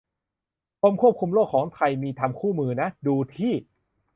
[0.81, 3.53] กรมควบคุมโรคของไทย มีทำคู่มือนะ ดูที่